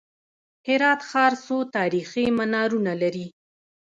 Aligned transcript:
هرات 0.67 1.01
ښار 1.09 1.33
څو 1.45 1.57
تاریخي 1.75 2.25
منارونه 2.37 2.93
لري؟ 3.01 3.27